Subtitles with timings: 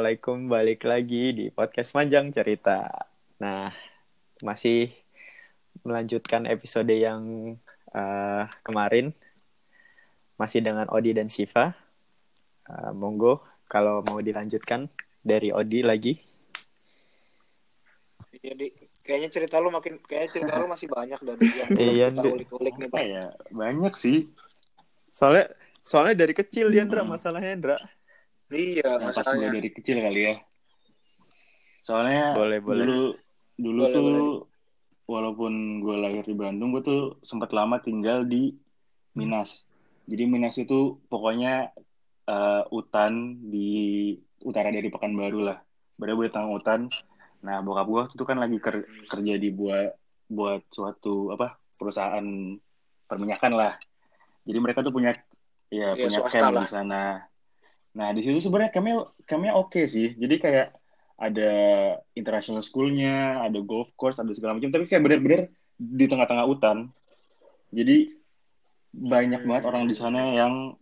[0.00, 2.88] Assalamualaikum, balik lagi di podcast Manjang Cerita.
[3.36, 3.68] Nah,
[4.40, 4.88] masih
[5.84, 7.20] melanjutkan episode yang
[7.92, 9.12] uh, kemarin,
[10.40, 11.76] masih dengan Odi dan Shiva.
[12.64, 14.88] Uh, monggo, kalau mau dilanjutkan
[15.20, 16.16] dari Odi lagi.
[18.40, 21.44] Jadi iya, kayaknya cerita lu makin, kayaknya cerita lu masih banyak dari
[22.00, 23.00] yang iya, ulik-ulik nih pak.
[23.04, 24.32] Ya, banyak sih.
[25.12, 25.52] Soalnya,
[25.84, 27.99] soalnya dari kecil dia Ndra masalahnya Ndra.
[28.50, 30.34] Iya, nah, pas gue dari kecil kali ya.
[31.78, 32.84] Soalnya boleh, boleh.
[32.84, 33.02] dulu
[33.56, 34.22] dulu boleh, tuh boleh.
[35.06, 38.52] walaupun gue lahir di Bandung, gue tuh sempat lama tinggal di
[39.14, 39.64] Minas.
[40.10, 41.70] Jadi Minas itu pokoknya
[42.26, 45.58] uh, hutan di utara dari Pekanbaru lah.
[45.94, 46.90] Bener-bener tengah hutan.
[47.46, 49.94] Nah, bokap gue itu kan lagi ker kerja di buat
[50.26, 52.26] buat suatu apa perusahaan
[53.06, 53.74] perminyakan lah.
[54.42, 55.14] Jadi mereka tuh punya
[55.70, 57.29] ya, ya punya camp di sana.
[57.90, 58.90] Nah, di situ sebenarnya kami
[59.26, 60.14] kami oke okay sih.
[60.14, 60.68] Jadi kayak
[61.20, 61.52] ada
[62.16, 64.70] international schoolnya, ada golf course, ada segala macam.
[64.70, 65.40] Tapi kayak bener-bener
[65.76, 66.88] di tengah-tengah hutan.
[67.74, 68.14] Jadi
[68.90, 70.74] banyak banget orang di sana yang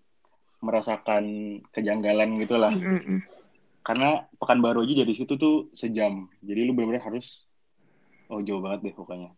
[0.60, 2.72] merasakan kejanggalan gitulah.
[2.72, 3.18] Mm -hmm.
[3.82, 6.28] Karena Pekanbaru aja dari situ tuh sejam.
[6.44, 7.48] Jadi lu bener-bener harus
[8.28, 9.32] oh jauh banget deh pokoknya.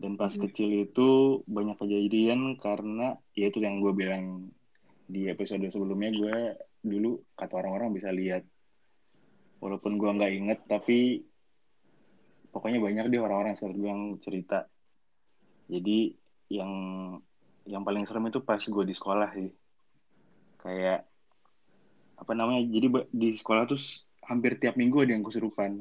[0.00, 0.44] Dan pas mm -hmm.
[0.48, 1.08] kecil itu
[1.46, 4.48] banyak kejadian karena ya itu yang gue bilang
[5.06, 6.36] di episode sebelumnya gue
[6.82, 8.42] dulu kata orang-orang bisa lihat.
[9.62, 11.22] Walaupun gue nggak inget tapi
[12.50, 14.58] pokoknya banyak deh orang-orang sekitar gue yang cerita.
[15.70, 16.12] Jadi
[16.50, 16.72] yang
[17.64, 19.50] yang paling serem itu pas gue di sekolah sih.
[20.60, 21.06] Kayak
[22.18, 23.78] apa namanya jadi di sekolah tuh
[24.26, 25.80] hampir tiap minggu ada yang kesurupan.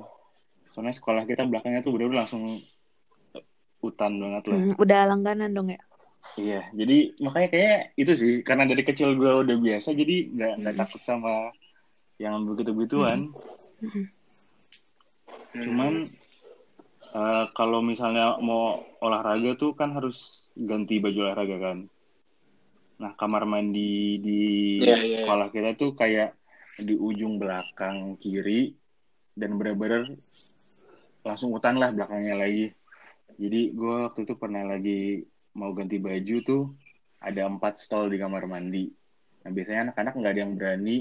[0.71, 2.45] Soalnya sekolah kita belakangnya tuh bener-bener langsung
[3.81, 4.57] hutan banget lah.
[4.61, 5.81] Hmm, udah langganan dong ya
[6.39, 10.75] Iya, jadi makanya kayak itu sih karena dari kecil gue udah biasa jadi nggak nggak
[10.77, 10.81] mm.
[10.85, 11.51] takut sama
[12.21, 13.33] yang begitu begituan.
[13.83, 14.05] Mm.
[15.59, 15.93] Cuman
[17.11, 21.77] uh, kalau misalnya mau olahraga tuh kan harus ganti baju olahraga kan.
[23.01, 24.41] Nah kamar mandi di
[24.79, 25.25] yeah, yeah.
[25.25, 26.37] sekolah kita tuh kayak
[26.79, 28.71] di ujung belakang kiri
[29.35, 30.07] dan bener-bener
[31.27, 32.71] langsung hutan lah belakangnya lagi.
[33.41, 35.25] Jadi gue waktu itu pernah lagi
[35.55, 36.63] mau ganti baju tuh
[37.21, 38.89] ada empat stall di kamar mandi.
[39.45, 40.97] Nah biasanya anak-anak nggak ada yang berani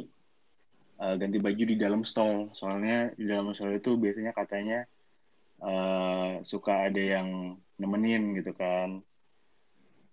[1.01, 2.53] uh, ganti baju di dalam stall.
[2.53, 4.85] Soalnya di dalam stall itu biasanya katanya
[5.65, 9.01] uh, suka ada yang nemenin gitu kan.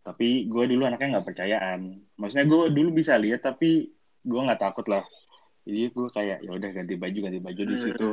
[0.08, 1.80] Tapi gue dulu anaknya nggak percayaan.
[2.16, 3.92] Maksudnya gue dulu bisa lihat tapi
[4.24, 5.04] gue nggak takut lah.
[5.68, 8.10] Jadi gue kayak ya udah ganti baju ganti baju di situ.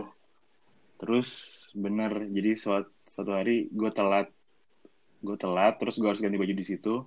[0.99, 1.29] Terus
[1.75, 4.27] bener jadi suatu, suatu hari gue telat
[5.25, 7.01] gue telat terus gue harus ganti baju di situ.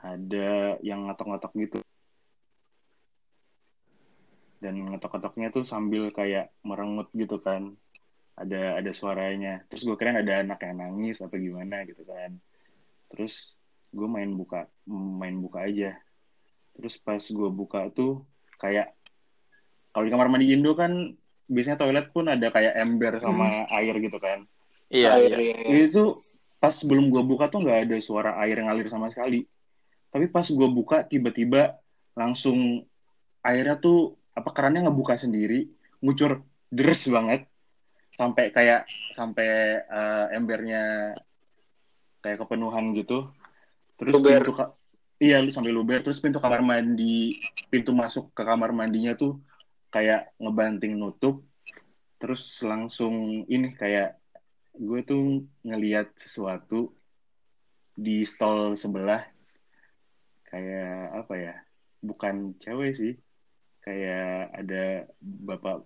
[0.00, 1.78] Ada yang ngetok-ngetok gitu.
[4.58, 7.76] Dan ngetok-ngetoknya tuh sambil kayak merengut gitu kan.
[8.34, 9.62] Ada ada suaranya.
[9.68, 12.40] Terus gue kira ada anak yang nangis atau gimana gitu kan.
[13.12, 13.54] Terus
[13.92, 15.94] gue main buka main buka aja.
[16.72, 18.24] Terus pas gue buka tuh
[18.56, 18.96] kayak
[19.92, 21.12] kalau di kamar mandi Indo kan
[21.52, 23.76] biasanya toilet pun ada kayak ember sama hmm.
[23.76, 24.48] air gitu kan.
[24.92, 25.88] Iya, iya.
[25.88, 26.20] itu
[26.62, 29.42] pas sebelum gue buka tuh nggak ada suara air yang ngalir sama sekali.
[30.14, 31.74] Tapi pas gue buka tiba-tiba
[32.14, 32.86] langsung
[33.42, 35.66] airnya tuh apa kerannya ngebuka sendiri
[35.98, 37.50] ngucur deres banget.
[38.14, 41.18] Sampai kayak sampai uh, embernya
[42.22, 43.26] kayak kepenuhan gitu.
[43.98, 44.46] Terus luber.
[44.46, 44.52] pintu
[45.18, 47.38] iya lu sampai luber terus pintu kamar mandi
[47.70, 49.42] pintu masuk ke kamar mandinya tuh
[49.90, 51.42] kayak ngebanting nutup.
[52.22, 54.21] Terus langsung ini kayak
[54.76, 56.92] gue tuh ngeliat sesuatu
[57.92, 59.24] di stall sebelah.
[60.48, 61.54] Kayak apa ya?
[62.00, 63.12] Bukan cewek sih.
[63.82, 64.84] Kayak ada
[65.20, 65.84] bapak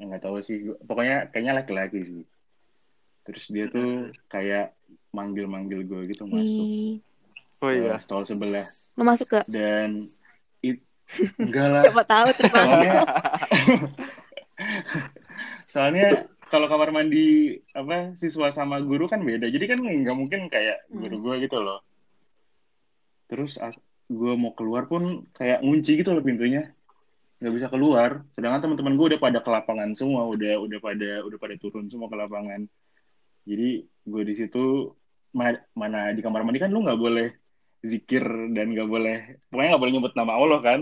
[0.00, 0.74] nggak tahu sih.
[0.84, 2.22] Pokoknya kayaknya laki-laki sih.
[3.26, 4.74] Terus dia tuh kayak
[5.14, 6.66] manggil-manggil gue gitu masuk.
[7.60, 8.00] Oh iya.
[8.00, 8.64] Stall sebelah.
[8.96, 9.44] Lo masuk gak?
[9.46, 10.08] Dan
[10.64, 10.80] it
[11.42, 11.82] enggak lah.
[11.84, 12.94] Siapa tahu soalnya
[15.72, 19.46] soalnya kalau kamar mandi apa siswa sama guru kan beda.
[19.46, 20.98] Jadi kan nggak mungkin kayak hmm.
[20.98, 21.78] guru gue gitu loh.
[23.30, 23.54] Terus
[24.10, 26.74] gue mau keluar pun kayak ngunci gitu loh pintunya.
[27.38, 28.26] Nggak bisa keluar.
[28.34, 30.26] Sedangkan teman-teman gue udah pada ke lapangan semua.
[30.26, 32.66] Udah udah pada udah pada turun semua ke lapangan.
[33.46, 34.90] Jadi gue di situ
[35.30, 37.30] mana di kamar mandi kan lu nggak boleh
[37.86, 40.80] zikir dan nggak boleh pokoknya nggak boleh nyebut nama Allah kan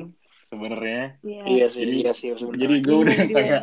[0.48, 1.20] sebenarnya.
[1.20, 1.44] Yeah.
[1.44, 3.62] iya sih iya sih jadi gue udah kayak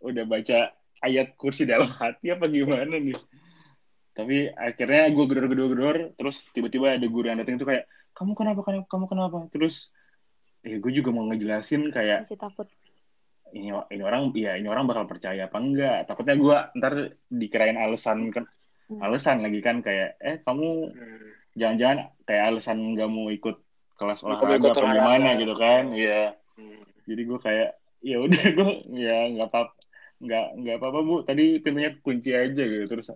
[0.00, 3.16] udah baca ayat kursi dalam hati apa gimana nih
[4.12, 9.04] tapi akhirnya gue gedor-gedor-gedor terus tiba-tiba ada guru yang datang itu kayak kamu kenapa kamu
[9.08, 9.88] kenapa terus
[10.60, 12.68] eh gue juga mau ngejelasin kayak masih takut
[13.50, 16.94] ini ini orang ya ini orang bakal percaya apa enggak takutnya gue ntar
[17.28, 18.44] dikirain alasan kan
[18.90, 19.06] Hmm.
[19.06, 21.30] alasan lagi kan kayak eh kamu Hmm.
[21.54, 23.62] jangan-jangan kayak alasan nggak mau ikut
[23.94, 24.98] kelas olahraga olahraga.
[24.98, 26.82] gimana gitu kan iya Hmm.
[27.06, 27.70] jadi gue kayak
[28.02, 29.60] ya udah gue ya nggak apa
[30.20, 31.16] nggak nggak apa apa bu.
[31.24, 32.84] Tadi pintunya kunci aja gitu.
[32.86, 33.08] Terus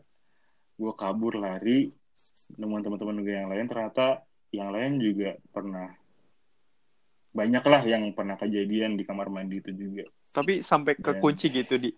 [0.74, 1.92] gue kabur lari
[2.56, 3.66] nemuin teman-teman gue yang lain.
[3.66, 5.90] Ternyata yang lain juga pernah
[7.34, 10.06] banyak lah yang pernah kejadian di kamar mandi itu juga.
[10.30, 11.20] Tapi sampai ke Ya.
[11.20, 11.90] kunci gitu di.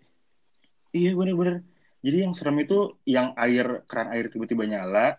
[0.90, 1.60] iya bener-bener.
[2.00, 5.18] Jadi yang serem itu yang air keran air tiba-tiba nyala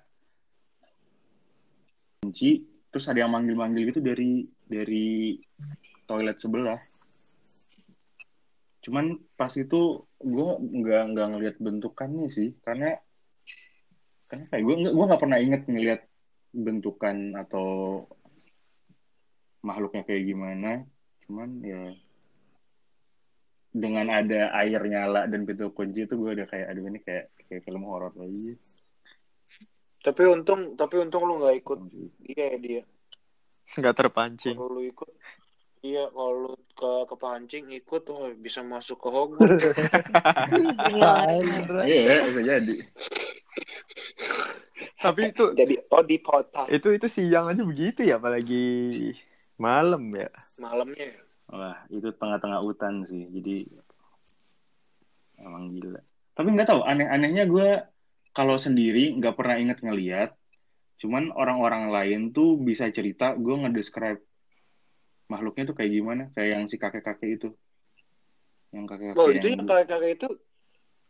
[2.17, 5.37] kunci terus ada yang manggil-manggil gitu dari dari
[6.03, 6.79] toilet sebelah
[8.87, 12.55] cuman pas itu gue nggak nggak ngelihat bentukannya sih.
[12.63, 12.95] Karena
[14.31, 16.01] karena kayak gue gue nggak pernah inget ngelihat
[16.55, 17.67] bentukan atau
[19.59, 20.87] makhluknya kayak gimana.
[21.27, 21.91] Cuman ya
[23.75, 27.67] dengan ada air nyala dan pintu kunci itu gue udah kayak aduh ini kayak kayak
[27.67, 28.55] film horor lagi.
[29.99, 31.79] Tapi untung, tapi untung lu nggak ikut
[32.23, 32.83] dia ya dia.
[33.75, 34.55] Nggak terpancing.
[34.55, 35.11] Kalau lu ikut,
[35.85, 39.65] iya kalau ke kepancing ikut, oh bisa masuk ke Hogwarts.
[41.85, 42.75] iya bisa jadi
[44.97, 49.13] Tapi itu Jadi oh di kota itu itu siang aja begitu ya apalagi
[49.57, 50.29] malam ya.
[50.57, 51.09] malamnya.
[51.49, 53.65] wah itu tengah-tengah hutan sih jadi
[55.41, 56.01] emang gila
[56.37, 57.69] tapi nggak tahu aneh-anehnya gue
[58.33, 60.29] kalau sendiri nggak pernah inget ngeliat
[60.97, 64.21] cuman orang-orang lain tuh bisa cerita gue ngedescribe
[65.27, 67.49] makhluknya tuh kayak gimana kayak yang si kakek-kakek itu
[68.75, 70.29] yang kakek-kakek Oh itu yang yang kakek-kakek itu,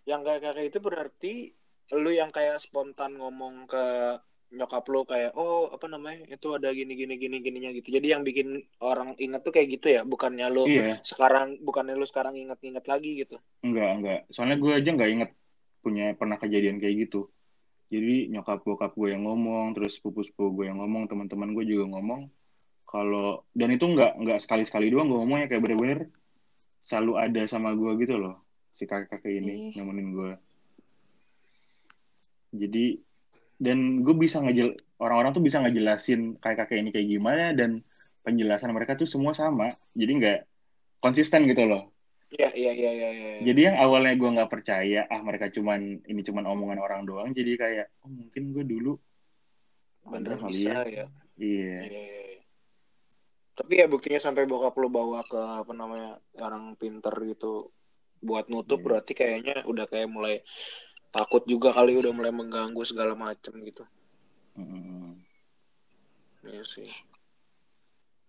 [0.05, 1.33] yang kakek-kakek itu berarti
[1.95, 3.85] lu yang kayak spontan ngomong ke
[4.47, 7.91] nyokap lu kayak oh apa namanya itu ada gini gini gini gininya gitu.
[7.91, 12.07] Jadi yang bikin orang inget tuh kayak gitu ya, bukannya lu iya sekarang bukannya lu
[12.07, 13.35] sekarang inget-inget lagi gitu.
[13.63, 14.19] Enggak, enggak.
[14.31, 15.31] Soalnya gue aja nggak inget
[15.83, 17.27] punya pernah kejadian kayak gitu.
[17.87, 22.19] Jadi nyokap bokap gue yang ngomong, terus sepupu-sepupu gue yang ngomong, teman-teman gue juga ngomong.
[22.87, 25.99] Kalau dan itu nggak nggak sekali-sekali doang gue ngomongnya kayak bener-bener
[26.79, 29.75] selalu ada sama gue gitu loh si kakek-kakek ini Ih.
[29.75, 30.31] nemenin gue.
[32.55, 32.85] Jadi
[33.59, 37.83] dan gue bisa ngejel orang-orang tuh bisa ngejelasin kakek-kakek ini kayak gimana dan
[38.23, 39.67] penjelasan mereka tuh semua sama.
[39.97, 40.39] Jadi nggak
[41.03, 41.91] konsisten gitu loh.
[42.27, 43.09] Iya iya iya iya.
[43.11, 43.31] iya.
[43.39, 47.55] Jadi yang awalnya gue nggak percaya, ah mereka cuman ini cuman omongan orang doang, jadi
[47.55, 48.93] kayak oh mungkin gue dulu
[50.07, 50.83] bener kali bisa ya.
[50.87, 51.05] ya.
[51.39, 51.79] Iya.
[51.87, 52.36] Iya, iya, iya.
[53.57, 57.73] Tapi ya buktinya sampai bokap lu bawa ke apa namanya orang pinter gitu
[58.21, 58.85] buat nutup Iya.
[58.85, 60.45] berarti kayaknya udah kayak mulai
[61.09, 63.81] takut juga kali udah mulai mengganggu segala macem gitu.
[64.57, 65.17] Mm-mm.
[66.45, 66.89] Iya sih.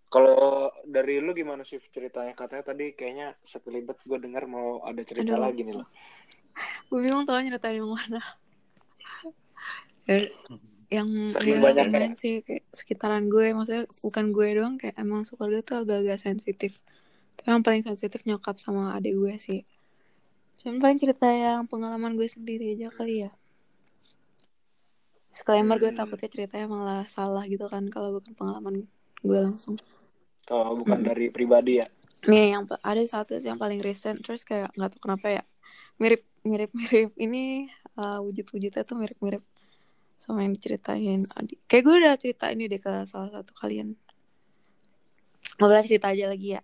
[0.09, 2.33] Kalau dari lu gimana sih ceritanya?
[2.33, 5.45] Katanya tadi kayaknya sekelibet gue dengar mau ada cerita Aduh.
[5.45, 5.89] lagi nih loh.
[6.89, 8.25] Gue bingung tau nyeritain yang mana.
[10.91, 12.09] Ya, yang Saking ya, banyak ya.
[12.23, 16.73] sih kayak sekitaran gue, maksudnya bukan gue doang, kayak emang keluarga tuh agak-agak sensitif.
[17.37, 19.61] Tapi yang paling sensitif nyokap sama adik gue sih.
[20.61, 23.31] Cuman paling cerita yang pengalaman gue sendiri aja kali ya.
[25.33, 25.99] Disclaimer gue Hmm.
[25.99, 28.75] takutnya ceritanya malah salah gitu kan kalau bukan pengalaman
[29.29, 29.77] gue langsung.
[30.49, 31.09] Kalau bukan Mm-mm.
[31.09, 31.87] dari pribadi ya.
[32.31, 35.43] Nih yang ada satu sih yang paling recent terus kayak nggak tahu kenapa ya
[36.03, 37.39] mirip mirip mirip ini
[38.01, 39.43] uh, wujud-wujudnya tuh mirip-mirip
[40.19, 41.63] sama yang diceritain adik.
[41.71, 43.95] Kayak gue udah cerita ini deh ke salah satu kalian.
[45.57, 46.63] Ngobrol cerita aja lagi ya.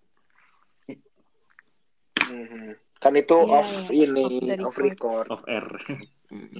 [2.24, 2.74] Mhm.
[2.98, 4.06] Kan itu Iya, off iya.
[4.10, 4.24] ini,
[4.64, 5.26] Off record.
[5.30, 5.66] Off air.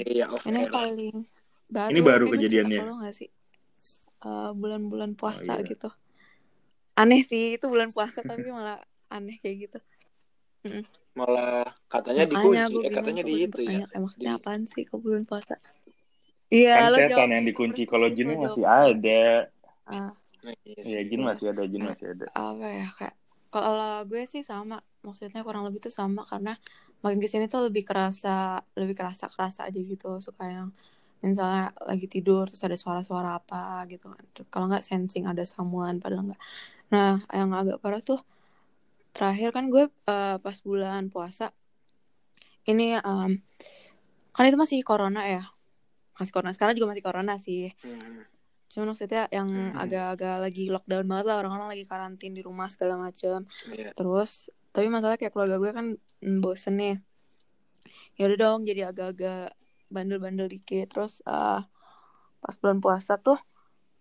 [0.06, 0.70] Iya, off Ini air.
[0.70, 1.16] paling
[1.66, 1.90] baru.
[1.90, 2.78] Ini baru kejadiannya.
[2.84, 3.28] nggak sih?
[4.22, 5.66] Uh, bulan-bulan puasa iya.
[5.66, 5.90] gitu.
[6.94, 8.78] Aneh sih itu bulan puasa tapi malah
[9.10, 9.78] aneh kayak gitu.
[11.18, 13.84] Malah katanya dikunci, eh katanya di itu ya.
[13.84, 15.58] kayak maksudnya Di- apaan sih ke bulan puasa?
[16.54, 19.10] Iya, kan lo setan jawab yang dikunci, kalau jawab masih ada.
[19.92, 20.04] Iya
[20.86, 21.04] Iya, sih.
[21.08, 21.28] jin Iya.
[21.28, 22.26] masih ada, jin masih ada.
[22.34, 23.14] apa ya kayak
[23.54, 26.52] kalau gue sih sama maksudnya kurang lebih tuh sama karena
[27.02, 28.28] makin ke sini tuh lebih kerasa
[28.80, 30.68] lebih kerasa kerasa aja gitu suka yang
[31.24, 36.22] misalnya lagi tidur terus ada suara-suara apa gitu kan kalau nggak sensing ada samuan padahal
[36.34, 36.40] nggak
[36.94, 38.20] nah yang agak parah tuh
[39.16, 41.44] terakhir kan gue eh, pas bulan puasa
[42.70, 43.30] ini em,
[44.34, 45.42] kan itu masih corona ya
[46.14, 48.24] masih corona sekarang juga masih corona sih Mhm.
[48.64, 49.78] Cuman maksudnya yang Hmm.
[49.78, 53.46] agak-agak lagi lockdown banget lah orang-orang lagi karantin di rumah segala macam.
[53.70, 53.94] Iya.
[53.94, 56.96] Terus tapi masalah kayak keluarga gue kan mm, bosen nih.
[58.18, 59.54] Ya udah dong jadi agak-agak
[59.88, 60.90] bandel-bandel dikit.
[60.90, 61.70] Terus ah,
[62.40, 63.38] pas bulan puasa tuh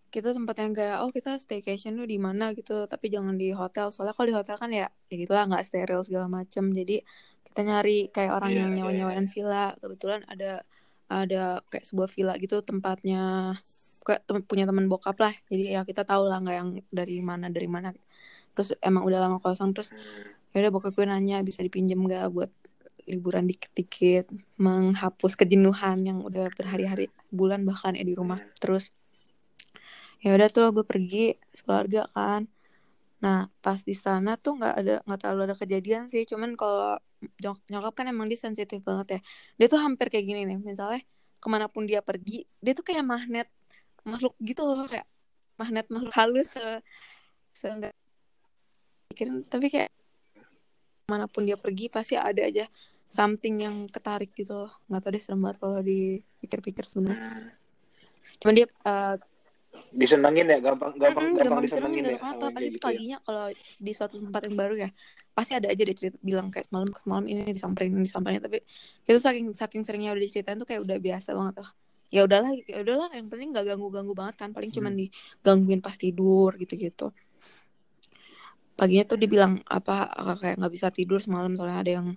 [0.10, 3.90] kita sempat yang kayak oh kita staycation tuh di mana gitu tapi jangan di hotel
[3.90, 7.02] soalnya kalau di hotel kan ya ya gitulah nggak steril segala macem jadi
[7.46, 10.62] kita nyari kayak orang Iya, yang iya, nyawa nyawain villa kebetulan ada
[11.12, 13.56] ada kayak sebuah villa gitu tempatnya
[14.04, 15.34] kayak tem- punya teman bokap lah.
[15.48, 17.96] Jadi ya kita tahu lah nggak yang dari mana dari mana.
[18.54, 19.96] Terus emang udah lama kosong terus
[20.54, 22.52] ya udah bokap gue nanya bisa dipinjem gak buat
[23.10, 24.30] liburan dikit-dikit?
[24.60, 28.38] Menghapus kejenuhan yang udah berhari-hari bulan bahkan ya di rumah.
[28.38, 28.54] Hmm.
[28.60, 28.94] terus
[30.24, 32.48] ya udah tuh gue pergi sekeluarga kan.
[33.24, 36.28] Nah pas di sana tuh nggak ada nggak terlalu ada kejadian sih.
[36.28, 37.00] Cuman kalau
[37.70, 39.20] nyokap kan emang dia sensitif banget ya.
[39.60, 41.02] Dia tuh hampir kayak gini nih misalnya
[41.44, 43.48] ke mana pun dia pergi dia tuh kayak magnet
[44.08, 45.04] makhluk gitu loh kayak
[45.60, 46.64] magnet makhluk halus se
[47.52, 47.92] seenggak
[49.12, 49.92] pikirin tapi kayak
[51.12, 52.66] mana pun dia pergi pasti ada aja
[53.12, 54.72] something yang ketarik gitu loh.
[54.90, 57.22] Nggak tahu deh serem banget kalau dipikir-pikir sebenarnya.
[57.44, 57.52] Hmm.
[58.42, 59.16] cuman dia eh,
[60.02, 63.02] disenengin ya gampang gampang Mm-mm, gampang gampang disenengin disenengin ya gak apa pasti gitu ya.
[63.02, 63.44] paginya kalau
[63.86, 64.90] di suatu tempat yang baru ya
[65.38, 68.40] pasti ada aja deh cerita bilang kayak semalam semalam ini disamperin ini disamperin.
[68.46, 68.58] Tapi
[69.10, 71.70] itu saking saking seringnya udah diceritain tuh kayak udah biasa banget tuh
[72.16, 75.00] ya udahlah ya udahlah yang penting gak ganggu ganggu banget kan paling cuman Hmm.
[75.00, 77.04] digangguin pas tidur gitu gitu
[78.80, 79.92] paginya tuh dibilang apa
[80.42, 82.08] kayak nggak bisa tidur semalam soalnya ada yang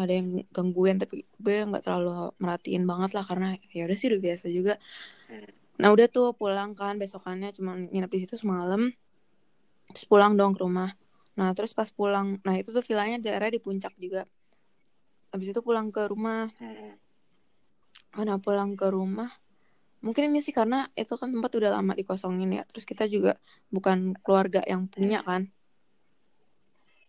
[0.00, 0.96] ada yang gangguin.
[1.02, 1.14] Tapi
[1.44, 4.72] gue nggak terlalu merhatiin banget lah karena ya udah sih udah biasa juga.
[5.28, 5.65] Hmm.
[5.76, 8.90] Nah udah tuh pulang kan besokannya cuma nginep di situ semalam.
[9.92, 10.96] Terus pulang dong ke rumah.
[11.36, 14.24] Nah terus pas pulang nah itu tuh villanya daerah di puncak juga.
[15.30, 16.48] Habis itu pulang ke rumah.
[16.58, 16.96] Hmm.
[18.16, 19.28] karena pulang ke rumah
[20.00, 22.64] mungkin ini sih karena itu kan tempat udah lama dikosongin ya.
[22.64, 23.36] Terus kita juga
[23.68, 25.52] bukan keluarga yang punya kan.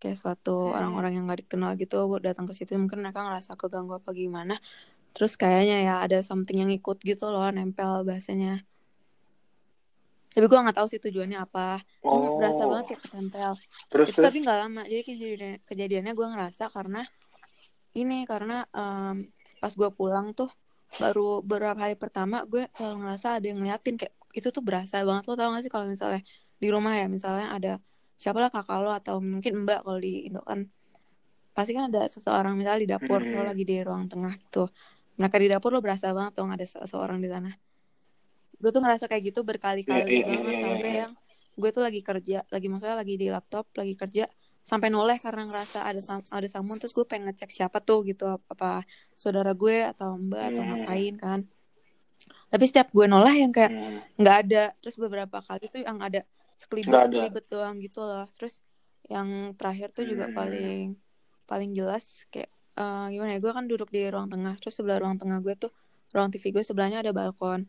[0.04, 0.76] Kayak suatu Hmm.
[0.76, 4.60] orang-orang yang nggak dikenal gitu datang ke situ mungkin mereka ngerasa keganggu apa gimana
[5.18, 8.62] terus kayaknya ya ada something yang ikut gitu loh nempel bahasanya.
[10.30, 11.82] Tapi gue nggak tahu sih tujuannya apa.
[12.06, 12.70] Cuma berasa Oh.
[12.70, 13.52] banget kayak ketempel.
[13.90, 14.26] Terus itu terus?
[14.30, 14.82] tapi nggak lama.
[14.86, 17.02] Jadi kejadian kejadiannya gue ngerasa karena
[17.98, 19.26] ini karena em,
[19.58, 20.54] pas gue pulang tuh
[21.02, 23.98] baru beberapa hari pertama gue selalu ngerasa ada yang ngeliatin.
[23.98, 25.26] Kayak itu tuh berasa banget.
[25.26, 26.22] Lo tau gak sih kalau misalnya
[26.58, 27.74] di rumah ya misalnya ada
[28.14, 30.70] siapa lah kakak lo atau mungkin mbak kalau di Indo kan
[31.54, 33.50] pasti kan ada seseorang misalnya di dapur lo Hmm.
[33.50, 34.70] lagi di ruang tengah gitu
[35.18, 37.52] mereka di dapur lo berasa banget dong ada seseorang di sana
[38.58, 41.00] gue tuh ngerasa kayak gitu Iya, berkali-kali iya, iya, banget iya, sampai iya.
[41.06, 41.12] yang
[41.58, 44.26] gue tuh lagi kerja lagi maksudnya lagi di laptop lagi kerja
[44.62, 48.28] sampai noleh karena ngerasa ada sam- ada someone terus gue pengen ngecek siapa tuh gitu
[48.28, 48.72] apa, apa
[49.14, 50.70] saudara gue atau mbak atau Hmm.
[50.84, 51.40] ngapain kan
[52.50, 54.00] tapi setiap gue noleh yang kayak Hmm.
[54.20, 56.22] nggak ada terus beberapa kali tuh yang ada
[56.58, 57.08] sekelibet ada.
[57.08, 58.60] sekelibet doang gitu loh terus
[59.08, 60.36] yang terakhir tuh juga Hmm.
[60.36, 60.88] paling
[61.48, 65.18] paling jelas kayak eh, gimana ya gue kan duduk di ruang tengah terus sebelah ruang
[65.18, 65.72] tengah gue tuh
[66.14, 67.66] ruang TV gue sebelahnya ada balkon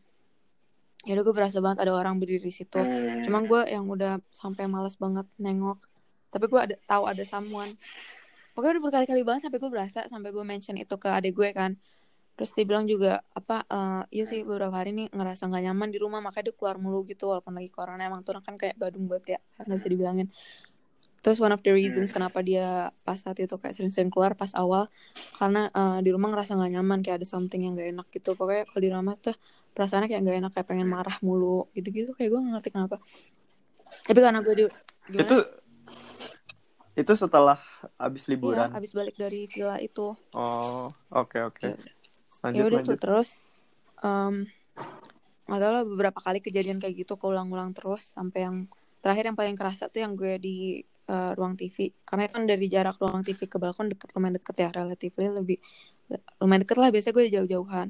[1.07, 3.23] ya gue berasa banget ada orang berdiri di situ Hmm.
[3.23, 5.79] Cuma gue yang udah sampai males banget nengok.
[6.29, 7.79] Tapi gue ada tahu ada someone.
[8.53, 11.79] Pokoknya udah berkali-kali banget sampai gue berasa sampai gue mention itu ke adik gue kan.
[12.39, 15.99] Terus dia bilang juga apa eh iya sih beberapa hari nih ngerasa nggak nyaman di
[15.99, 19.39] rumah makanya dia keluar mulu gitu walaupun lagi corona emang tuh kan kayak badung banget
[19.39, 20.27] ya nggak bisa dibilangin.
[21.19, 22.23] Terus one of the reasons Hmm.
[22.23, 24.87] kenapa dia pas saat itu kayak sering-sering keluar pas awal
[25.35, 28.39] karena eh, di rumah ngerasa nggak nyaman kayak ada something yang gak enak gitu.
[28.39, 29.35] Pokoknya kalau di rumah tuh
[29.75, 32.97] perasaannya kayak gak enak kayak pengen marah mulu gitu-gitu kayak gue gak ngerti kenapa.
[34.07, 34.65] Tapi karena gue di
[35.11, 35.27] gimana?
[35.27, 35.37] Itu
[36.99, 37.59] itu setelah
[37.95, 38.69] abis Iya, liburan.
[38.75, 40.19] abis balik dari villa itu.
[40.35, 41.63] Oh, oke oke.
[41.63, 41.75] Ya
[42.43, 43.29] Lanjut ya udah tuh terus
[45.49, 48.57] nggak tahu lah beberapa kali kejadian kayak gitu keulang-ulang terus sampai yang
[49.01, 52.67] terakhir yang paling kerasa tuh yang gue di eh, ruang TV karena itu kan dari
[52.69, 55.59] jarak ruang TV ke balkon deket lumayan deket ya relatively lebih
[56.41, 57.89] lumayan deket lah biasanya gue jauh-jauhan.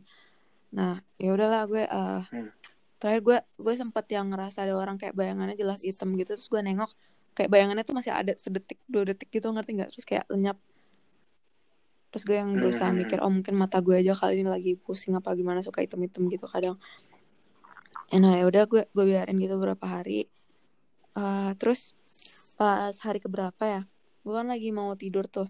[0.78, 2.50] Nah ya udahlah gue eh, Hmm.
[2.98, 6.58] terakhir gue gue sempet yang ngerasa ada orang kayak bayangannya jelas hitam gitu terus gue
[6.62, 6.90] nengok
[7.38, 9.90] kayak bayangannya tuh masih ada sedetik dua detik gitu ngerti nggak?
[9.94, 10.58] Terus kayak lenyap.
[12.10, 12.98] Terus gue yang berusaha Hmm.
[12.98, 16.48] mikir oh mungkin mata gue aja kali ini lagi pusing apa gimana suka hitam-hitam gitu
[16.50, 16.74] kadang.
[18.08, 20.26] Eh, nah ya udah gue gue biarin gitu beberapa hari.
[21.14, 21.92] Eh, terus
[22.58, 23.80] pas hari keberapa ya?
[24.20, 25.46] Gue kan lagi mau tidur tuh.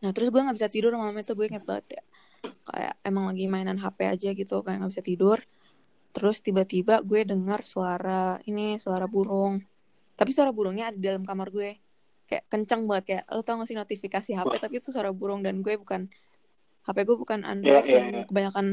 [0.00, 2.02] Nah terus gue nggak bisa tidur malam itu gue inget banget ya.
[2.64, 5.38] Kayak emang lagi mainan HP aja gitu kayak nggak bisa tidur.
[6.10, 9.60] Terus tiba-tiba gue dengar suara ini suara burung.
[10.16, 11.76] Tapi suara burungnya ada di dalam kamar gue.
[12.24, 14.60] Kayak kenceng banget kayak lo tau gak sih notifikasi HP Wah.
[14.60, 16.08] tapi itu suara burung dan gue bukan
[16.84, 18.24] HP gue bukan Android Iya, iya, dan iya.
[18.24, 18.66] kebanyakan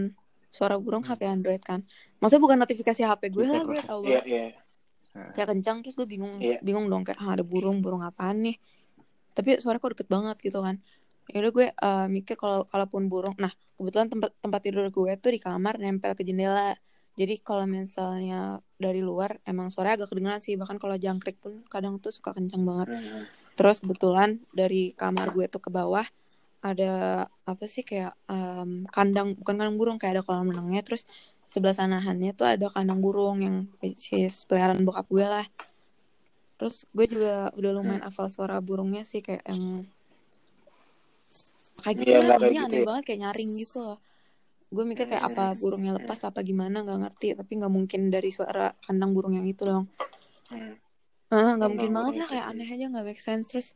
[0.52, 1.12] suara burung Hmm.
[1.12, 1.84] HP Android kan.
[2.20, 4.26] Maksudnya bukan notifikasi HP gue lah gue tau Iya, banget.
[4.26, 4.46] iya.
[5.34, 6.60] Kayak kencang terus gue bingung Iya.
[6.60, 8.58] bingung dong kayak ah, ada burung burung apaan nih?
[9.32, 10.80] Tapi suara kok deket banget gitu kan.
[11.32, 15.32] Ya udah gue eh, mikir kalau kalaupun burung nah kebetulan tempat tempat tidur gue tuh
[15.32, 16.76] di kamar nempel ke jendela.
[17.16, 20.60] Jadi kalau misalnya dari luar emang suaranya agak kedengeran sih.
[20.60, 22.88] Bahkan kalau jangkrik pun kadang tuh suka kencang banget.
[22.96, 23.24] Hmm.
[23.56, 26.04] terus kebetulan dari kamar gue tuh ke bawah
[26.60, 30.84] ada apa sih kayak em, kandang bukan kandang burung kayak ada kolam renangnya.
[30.84, 31.08] Terus
[31.46, 35.48] sebelah sanahannya tuh ada kandang burung yang is peliharaan bokap gue lah.
[36.56, 39.86] Terus gue juga udah lumayan hafal suara burungnya sih kayak yang
[41.84, 42.86] kayak gitu Iya, nggak kayak dia gitu aneh ya.
[42.88, 44.00] banget kayak nyaring gitu loh.
[44.72, 48.74] Gue mikir kayak apa burungnya lepas apa gimana nggak ngerti tapi nggak mungkin dari suara
[48.84, 49.86] kandang burung yang itu dong.
[50.50, 50.80] Hmm.
[51.30, 53.52] Ah, nggak Kandang mungkin banget lah kayak aneh aja nggak make sense.
[53.52, 53.68] Terus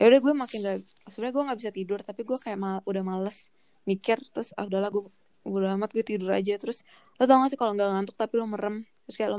[0.00, 3.02] ya udah gue makin gak sebenarnya gue nggak bisa tidur tapi gue kayak mal, udah
[3.06, 3.46] males
[3.86, 5.06] mikir terus ah udahlah gue
[5.44, 6.56] udah amat gue tidur aja.
[6.56, 6.82] Terus
[7.16, 8.76] lo tau gak sih kalau nggak ngantuk tapi lo merem.
[9.06, 9.38] Terus kayak lo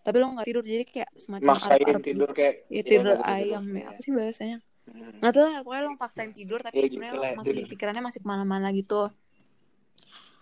[0.00, 3.16] tapi lo nggak tidur jadi kayak semacam Maksain arep-arep tidur gitu kayak ya iya, tidur
[3.20, 3.76] bisa ayam tidur.
[3.76, 4.58] ya apa sih bahasanya?
[4.88, 5.12] Hmm.
[5.20, 7.68] nggak tahu lah pokoknya lo paksain tidur tapi Iya, gitu sebenarnya lo lah, masih tidur.
[7.68, 9.02] pikirannya masih ke mana-mana gitu.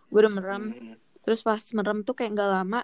[0.09, 0.63] Gue udah merem.
[0.73, 0.95] Hmm.
[1.19, 2.81] terus pas merem tuh kayak nggak lama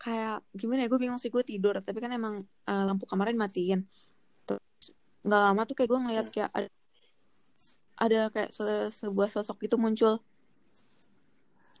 [0.00, 1.76] kayak gimana ya gue bingung sih gue tidur.
[1.78, 3.84] Tapi kan emang eh, lampu kamarnya matiin.
[4.48, 4.64] Terus
[5.22, 6.68] nggak lama tuh kayak gue ngeliat kayak ada,
[8.00, 10.18] ada kayak se- sebuah sosok itu muncul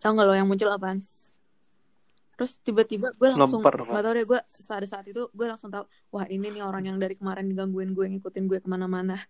[0.02, 0.98] tau nggak lo yang muncul apaan?
[2.34, 6.26] Terus tiba-tiba gue langsung nggak tau deh gue pada saat itu gue langsung tahu wah
[6.26, 9.22] ini nih orang yang dari kemarin digangguin gue ngikutin gue ke mana-mana.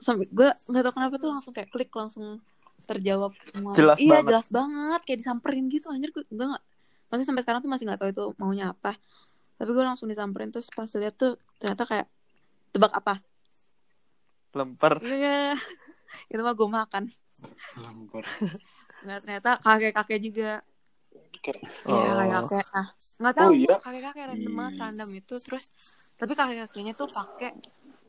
[0.00, 2.40] Sampai gue nggak tahu kenapa tuh langsung kayak klik langsung
[2.88, 3.76] terjawab semua.
[3.76, 4.28] Jelas iya banget.
[4.32, 6.64] jelas banget kayak disamperin gitu anjir gue gue nggak
[7.12, 8.96] masih sampai sekarang tuh masih nggak tahu itu maunya apa
[9.60, 12.10] tapi gue langsung disamperin terus pas lihat tuh ternyata kayak
[12.74, 13.22] tebak apa?
[14.58, 14.98] Lemper.
[15.06, 15.54] Iya,
[16.32, 17.04] itu mah gue makan.
[17.78, 18.24] Lemper.
[19.02, 20.18] nggak ternyata kakek kakek.
[20.26, 20.50] Juga
[21.82, 22.16] Iya Oh.
[22.18, 22.86] kakek kakek nah
[23.20, 23.74] nggak tahu Oh, iya?
[23.84, 25.64] kakek kakek random banget random itu terus
[26.18, 27.50] tapi kakek kakeknya tuh pakai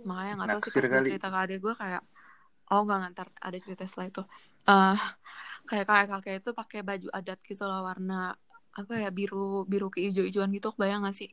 [0.07, 2.01] makanya nggak tahu sih pas cerita ke adik gue kayak
[2.71, 4.21] oh nggak ngantar ada cerita setelah itu.
[4.69, 4.97] Eh
[5.69, 8.19] kayak kakek kakek itu pakai baju adat gitu loh warna
[8.79, 11.29] apa ya biru biru keijo-ijoan gitu bayang gak sih?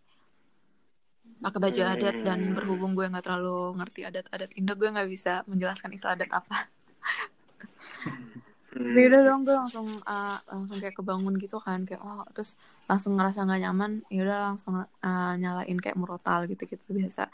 [1.45, 2.55] Pakai baju adat dan Hmm.
[2.57, 6.57] berhubung gue nggak terlalu ngerti adat-adat Indo gue nggak bisa menjelaskan itu adat apa
[8.73, 8.91] hmm.
[8.91, 12.55] Terus udah dong gue langsung uh, langsung kayak kebangun gitu kan kayak oh terus
[12.91, 17.31] langsung ngerasa nggak nyaman ya udah langsung uh, nyalain kayak murotal gitu gitu biasa.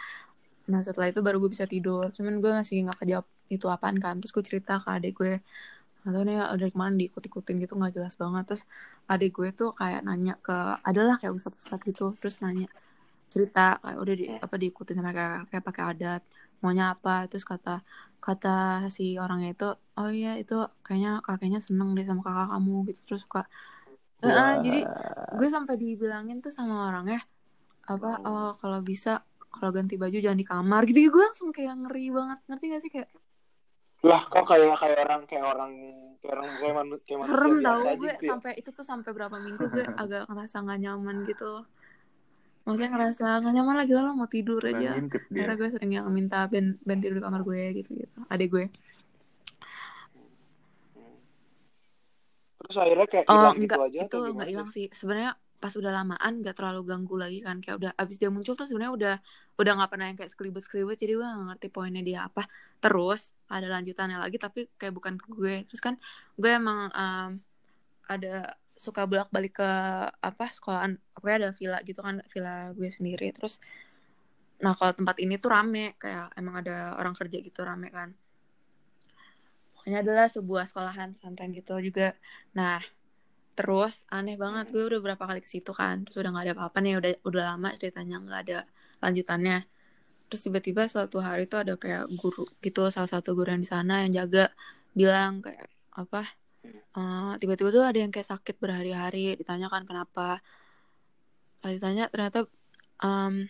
[0.72, 4.18] Nah setelah itu baru gue bisa tidur cuman gue masih nggak kejawab itu apaan kan.
[4.20, 5.35] Terus gue cerita ke adik gue
[6.07, 8.44] atau nih dari kemarin diikut-ikutin gitu nggak jelas banget.
[8.49, 8.62] Terus
[9.11, 12.68] adik gue tuh kayak nanya ke adalah kayak ustadz-ustadz gitu terus nanya
[13.31, 16.22] cerita kayak udah di, apa diikutin sama kayak kayak pakai adat
[16.62, 17.28] maunya apa?
[17.30, 17.82] Terus kata
[18.20, 23.00] kata si orangnya itu oh iya itu kayaknya kakeknya seneng deh sama kakak kamu gitu.
[23.06, 23.46] Terus suka
[24.24, 24.80] Eh, eh, jadi
[25.36, 27.20] gue sampai dibilangin tuh sama orangnya
[27.84, 29.20] apa oh kalau bisa
[29.52, 31.12] kalau ganti baju jangan di kamar gitu.
[31.12, 32.38] Gue langsung kayak ngeri banget.
[32.48, 33.10] Ngerti gak sih kayak?
[34.04, 35.72] Lah kok kayak kayak orang kayak orang
[36.20, 38.30] kayak orang kayak, manu, kayak manusia serem tau gue gitu ya.
[38.34, 41.52] sampai itu tuh sampai berapa minggu gue agak ngerasa nggak nyaman gitu
[42.66, 46.50] maksudnya ngerasa nggak nyaman lagi lah lo mau tidur aja akhirnya gue sering yang minta
[46.50, 48.64] ben ben tidur di kamar gue gitu gitu adek gue
[52.66, 54.87] terus akhirnya kayak Oh hilang gitu enggak, aja itu nggak hilang sih.
[54.90, 57.62] Sebenarnya pas udah lamaan nggak terlalu ganggu lagi kan.
[57.62, 59.14] Kayak udah abis dia muncul tuh sebenarnya udah
[59.62, 60.98] udah nggak pernah yang kayak skribet-skribet.
[60.98, 62.50] Jadi gue nggak ngerti poinnya dia apa.
[62.83, 65.55] Terus ada lanjutannya lagi tapi kayak bukan ke gue.
[65.70, 65.94] Terus kan
[66.35, 67.31] gue emang um,
[68.11, 69.70] ada suka bolak-balik ke
[70.12, 71.00] apa sekolahan.
[71.16, 73.32] Pokoknya ada villa gitu kan, villa gue sendiri.
[73.32, 73.58] Terus
[74.56, 78.12] nah kalau tempat ini tuh rame kayak emang ada orang kerja gitu rame kan.
[79.72, 82.12] Pokoknya adalah sebuah sekolahan pesantren gitu juga.
[82.52, 82.82] Nah,
[83.56, 86.04] terus aneh banget gue udah berapa kali ke situ kan.
[86.04, 88.58] Terus udah nggak ada apa-apa nih, udah udah lama ceritanya nggak ada
[89.00, 89.58] lanjutannya.
[90.26, 94.02] Terus tiba-tiba suatu hari tuh ada kayak guru gitu, salah satu guru yang di sana
[94.04, 94.50] yang jaga
[94.92, 96.34] bilang kayak apa?
[96.74, 100.40] Eh, tiba-tiba tuh ada yang kayak sakit berhari-hari, ditanyakan kenapa.
[101.61, 102.46] Pas ditanya ternyata
[103.02, 103.48] em,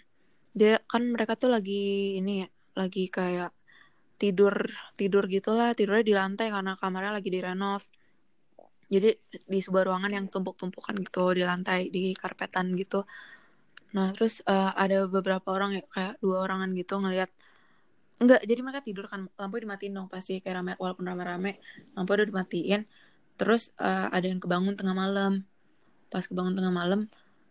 [0.56, 2.48] dia kan mereka tuh lagi ini ya,
[2.80, 3.50] lagi kayak
[4.16, 4.54] tidur
[4.96, 7.82] tidur gitulah tidurnya di lantai karena kamarnya lagi direnov.
[8.86, 9.10] Jadi
[9.50, 13.02] di sebuah ruangan yang tumpuk-tumpukan gitu di lantai di karpetan gitu.
[13.96, 17.30] Nah terus eh, ada beberapa orang ya kayak dua orangan gitu ngelihat
[18.16, 21.60] enggak jadi mereka tidur kan lampu dimatiin dong pasti kayak rame walaupun rame-rame
[21.92, 22.80] lampu udah dimatiin
[23.40, 25.32] terus eh, ada yang kebangun tengah malam.
[26.12, 27.00] Pas kebangun tengah malam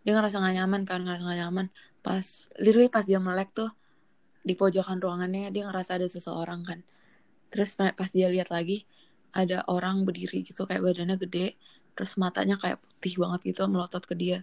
[0.06, 1.66] dia ngerasa gak nyaman kan ngerasa gak nyaman.
[2.06, 2.26] Pas
[2.62, 3.70] literally pas dia melek tuh
[4.46, 6.80] di pojokan ruangannya dia ngerasa ada seseorang kan.
[7.52, 8.86] Terus pa- pas dia lihat lagi
[9.36, 11.48] ada orang berdiri gitu kayak badannya gede
[11.96, 14.40] terus matanya kayak putih banget gitu melotot ke dia.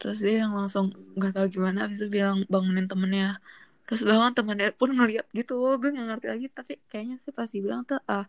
[0.00, 3.38] Terus dia yang langsung nggak tahu gimana itu bilang bangunin temennya.
[3.86, 7.82] Terus bangun temennya pun ngeliat gitu gue nggak ngerti lagi tapi kayaknya sih pas dibilang
[7.84, 8.24] tuh ah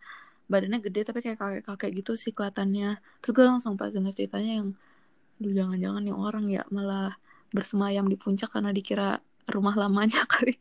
[0.54, 2.88] badannya gede tapi kayak kakek-kakek gitu sih kelihatannya.
[3.22, 4.70] Terus gue langsung pas denger ceritanya yang
[5.42, 7.18] Duh, jangan-jangan nih orang ya malah
[7.50, 9.18] bersemayam di puncak karena dikira
[9.50, 10.54] rumah lamanya kali.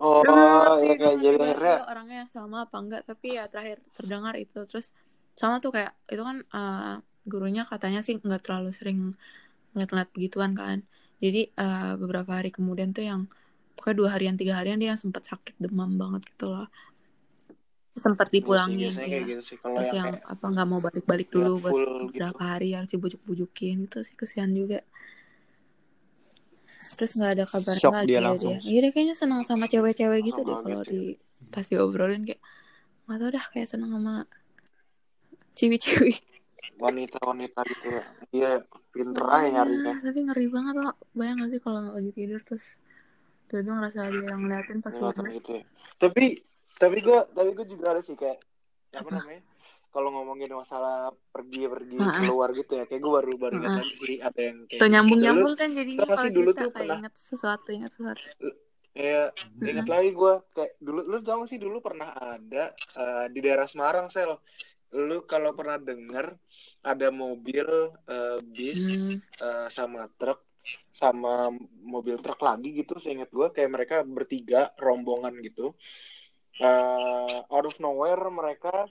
[0.00, 3.02] Oh, Terus ya kayak jadi akhirnya orangnya yang sama apa enggak?
[3.08, 4.58] Tapi ya terakhir terdengar itu.
[4.68, 4.86] Terus
[5.36, 6.94] sama tuh kayak itu kan eh,
[7.28, 8.98] gurunya katanya sih nggak terlalu sering
[9.72, 10.78] ngeliat-ngeliat begituan kan.
[11.24, 13.20] Jadi eh, beberapa hari kemudian tuh yang
[13.76, 16.66] pokoknya dua harian tiga harian dia sempat sakit demam banget gitu loh
[17.96, 19.56] sempat Iya dipulangin ya kayak gitu sih.
[19.56, 21.92] Kalau terus yang yang kayak apa nggak mau balik-balik dulu buat gitu.
[22.12, 24.84] beberapa hari harus dibujuk-bujukin itu sih kesian juga
[26.96, 28.56] terus nggak ada kabar Shock lagi dia ya langsung.
[28.56, 30.88] dia iya dia kayaknya senang sama cewek-cewek gitu deh kalau ya.
[30.88, 31.00] di
[31.52, 32.40] pas diobrolin kayak
[33.06, 34.14] nggak tau dah kayak seneng sama
[35.56, 36.14] ciwi-ciwi
[36.76, 38.02] Wanita-wanita gitu ya.
[38.36, 38.50] Iya,
[38.92, 39.96] pinter aja nyarinya.
[39.96, 42.76] Iya, tapi ngeri banget loh bayang gak sih kalau lagi tidur terus
[43.48, 45.64] tiba-tiba ngerasa dia yang ngeliatin pas lemes gitu ya.
[45.96, 46.44] Tapi
[46.76, 48.38] tapi gue tapi gue juga ada sih kayak
[48.92, 49.42] apa apa namanya?
[49.92, 53.80] Kalau ngomongin masalah pergi-pergi Heeh, keluar gitu ya, kayak gue baru baru ingat heeh.
[53.80, 54.84] lagi sih ada yang kayak tuh gitu.
[54.84, 55.86] Dulu nyambung-nyambung kan gak
[56.20, 58.24] kalau dulu tuh kayak pernah inget sesuatu inget sesuatu
[58.96, 59.22] ya
[59.60, 59.92] ingat Heeh.
[59.92, 64.36] lagi gue kayak dulu lu tau sih dulu pernah ada eh, di daerah Semarang sel
[64.96, 66.32] lu kalau pernah denger
[66.84, 67.68] ada mobil
[68.08, 69.16] eh, bis Hmm.
[69.40, 70.40] eh, sama truk
[70.96, 71.52] sama
[71.84, 75.76] mobil truk lagi gitu seingat gue kayak mereka bertiga rombongan gitu
[76.56, 78.88] eh out of nowhere mereka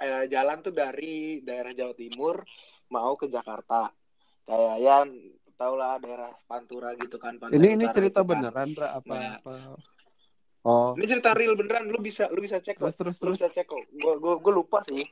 [0.00, 2.44] eh, jalan tuh dari daerah Jawa Timur
[2.92, 3.90] mau ke Jakarta.
[4.46, 4.96] Kayak ya
[5.56, 8.30] tau lah daerah Pantura gitu kan Pantai Ini ini cerita itu kan.
[8.36, 9.34] beneran, Ra, apa nah.
[9.40, 9.52] apa?
[10.66, 13.36] Oh, ini cerita real beneran lu bisa lu bisa cek terus terus lu terus.
[13.40, 13.82] bisa cek kok.
[13.96, 15.02] Gue gue lupa sih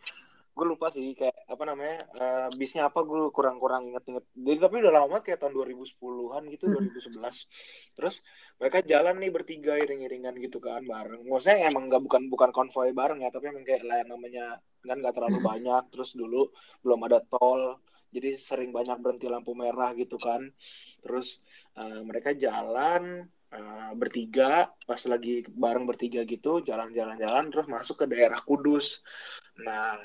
[0.55, 4.25] gue lupa sih kayak apa namanya eh, bisnya apa gue kurang-kurang inget-inget.
[4.47, 6.75] Jadi tapi udah lama kayak tahun 2010-an gitu Mm-mm.
[6.75, 7.37] 2011
[7.99, 8.14] terus
[8.61, 11.27] mereka jalan nih bertiga iring-iringan gitu kan bareng.
[11.27, 15.14] Maksudnya emang nggak bukan bukan konvoy bareng ya tapi emang kayak lah namanya kan nggak
[15.19, 15.49] terlalu Mm-mm.
[15.51, 15.83] banyak.
[15.93, 16.51] Terus dulu
[16.87, 17.62] belum ada tol
[18.14, 20.43] jadi sering banyak berhenti lampu merah gitu kan.
[21.03, 21.43] Terus
[21.79, 28.40] eh, mereka jalan eh, bertiga pas lagi bareng bertiga gitu jalan-jalan-jalan terus masuk ke daerah
[28.47, 29.03] Kudus.
[29.67, 29.99] Nah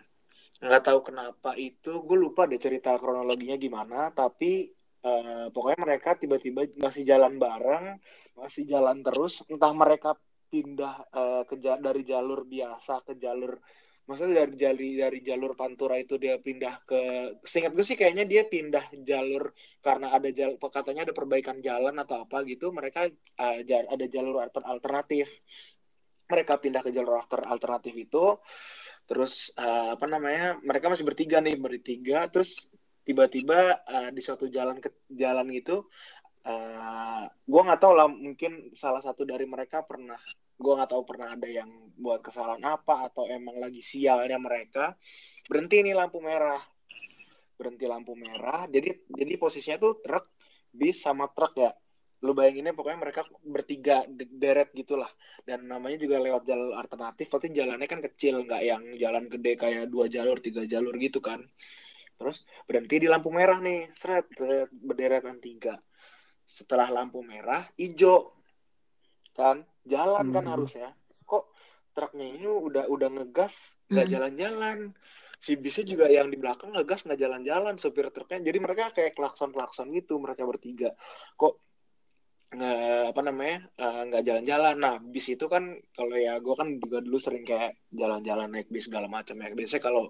[0.60, 4.68] nggak tahu kenapa itu gue lupa deh cerita kronologinya gimana tapi
[5.08, 7.96] eh, pokoknya mereka tiba-tiba masih jalan bareng
[8.36, 10.20] masih jalan terus entah mereka
[10.52, 13.56] pindah eh, ke dari jalur biasa ke jalur
[14.10, 17.02] maksudnya dari dari dari jalur Pantura itu dia pindah ke
[17.46, 19.54] seingat gue sih kayaknya dia pindah jalur
[19.86, 23.06] karena ada jal katanya ada perbaikan jalan atau apa gitu mereka
[23.70, 25.30] ja- ada jalur alter- alternatif.
[26.30, 28.38] Mereka pindah ke jalur alter- alternatif itu
[29.10, 32.30] terus eh, apa namanya mereka masih bertiga nih bertiga.
[32.30, 32.70] Terus
[33.02, 35.90] tiba-tiba eh, di suatu jalan ke jalan gitu
[36.40, 40.16] eh gue nggak tahu lah mungkin salah satu dari mereka pernah
[40.56, 41.68] gue nggak tahu pernah ada yang
[42.00, 44.96] buat kesalahan apa atau emang lagi sialnya mereka.
[45.50, 46.62] Berhenti nih lampu merah.
[47.60, 48.70] Berhenti lampu merah.
[48.72, 50.26] Jadi jadi posisinya tuh truk
[50.72, 51.74] bis sama truk ya
[52.20, 55.08] lu bayanginnya pokoknya mereka bertiga de- deret gitulah.
[55.48, 59.88] Dan namanya juga lewat jalur alternatif tapi jalannya kan kecil nggak yang jalan gede kayak
[59.88, 61.40] dua jalur tiga jalur gitu kan.
[62.20, 64.28] Terus berhenti di lampu merah nih seret
[64.70, 65.80] berderetan tiga.
[66.44, 68.36] Setelah lampu merah hijau
[69.32, 69.64] kan?
[69.88, 70.54] Jalan kan Hmm.
[70.60, 70.92] harusnya.
[71.24, 71.48] Kok
[71.96, 73.56] truknya ini udah udah ngegas
[73.88, 74.14] nggak Hmm.
[74.14, 74.78] jalan-jalan?
[75.40, 78.44] Si bisnya juga yang di belakang ngegas nggak jalan-jalan sopir truknya.
[78.44, 80.92] Jadi mereka kayak klakson klakson gitu mereka bertiga.
[81.40, 81.69] Kok
[82.50, 84.76] nggak apa namanya eh, nggak jalan-jalan.
[84.82, 88.90] Nah bis itu kan kalau ya gue kan juga dulu sering kayak jalan-jalan naik bis
[88.90, 89.54] segala macam ya.
[89.54, 90.04] Biasanya kalau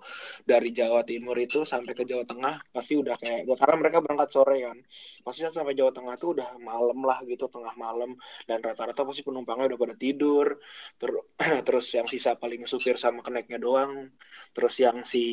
[0.47, 4.55] dari Jawa Timur itu sampai ke Jawa Tengah pasti udah kayak karena mereka berangkat sore
[4.63, 4.77] kan.
[5.19, 8.15] Pasti sampai Jawa Tengah tuh udah malam lah gitu tengah malam.
[8.47, 10.47] Dan rata-rata pasti penumpangnya udah pada tidur.
[10.95, 11.27] Ter-
[11.67, 14.15] terus yang sisa paling supir sama keneknya doang.
[14.55, 15.23] Terus yang si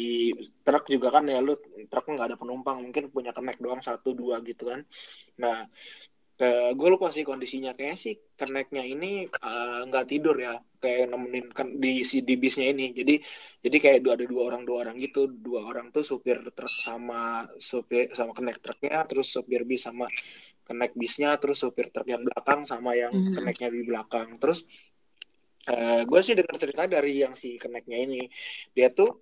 [0.67, 1.55] truk juga kan ya lu
[1.87, 4.83] truk nggak ada penumpang mungkin punya kenek doang satu dua gitu kan.
[5.39, 5.71] Nah
[6.37, 7.73] ke gue lupa sih kondisinya.
[7.73, 10.61] Kayaknya sih keneknya ini eh, nggak tidur ya.
[10.77, 12.93] Kayak nemenin kan di si di bisnya ini.
[12.93, 13.15] Jadi
[13.65, 15.27] jadi kayak dua ada dua orang dua orang gitu.
[15.27, 20.07] Dua orang tuh supir truk sama supir sama kenek truknya terus supir bis sama
[20.67, 23.33] kenek bisnya terus supir truk yang belakang sama yang Mhm.
[23.33, 24.37] keneknya di belakang.
[24.37, 24.61] Terus
[25.67, 28.29] eh gue sih dengar cerita dari yang si keneknya ini.
[28.71, 29.19] Dia tuh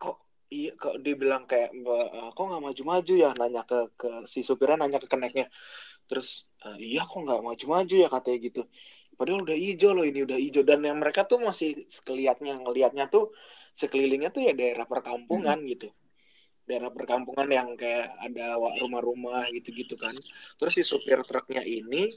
[0.00, 0.16] kok
[0.50, 3.30] iya kok dibilang kayak "Mbak, eh, kok nggak maju-maju ya?
[3.38, 5.46] Nanya ke ke si supirnya nanya ke keneknya
[6.10, 6.28] terus
[6.66, 8.60] "Eh, iya kok nggak maju-maju ya katanya gitu.
[9.18, 10.62] Padahal udah hijau loh ini udah hijau.
[10.66, 13.30] Dan yang mereka tuh masih sekelihatnya ngelihatnya tuh
[13.80, 15.88] sekelilingnya tuh ya daerah perkampungan gitu.
[16.68, 20.14] Daerah perkampungan yang kayak ada rumah-rumah gitu-gitu kan.
[20.58, 22.10] Terus si supir truknya ini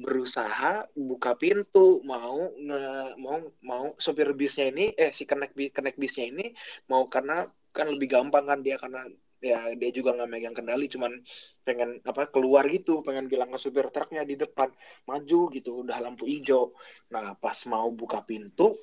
[0.00, 2.82] berusaha buka pintu mau nge
[3.20, 6.44] mau mau supir bisnya ini eh si kenek kenek bisnya ini
[6.90, 7.44] mau karena
[7.76, 9.04] kan lebih gampang kan dia karena
[9.40, 11.16] ya dia juga nggak megang kendali cuman
[11.64, 14.68] pengen apa keluar gitu pengen bilang ke supir truknya di depan
[15.08, 16.76] maju gitu udah lampu hijau.
[17.08, 18.76] Nah pas mau buka pintu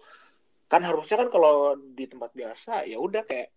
[0.67, 3.53] kan harusnya kan kalau di tempat biasa ya udah kayak